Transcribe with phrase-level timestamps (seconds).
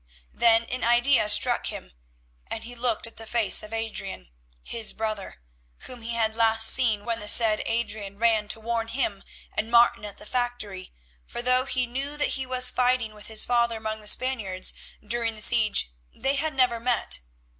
[0.33, 1.91] Then an idea struck him,
[2.47, 4.31] and he looked at the face of Adrian,
[4.63, 5.43] his brother,
[5.81, 9.23] whom he had last seen when the said Adrian ran to warn him
[9.55, 10.91] and Martin at the factory,
[11.27, 14.73] for though he knew that he was fighting with his father among the Spaniards,
[15.05, 17.19] during the siege they had never met.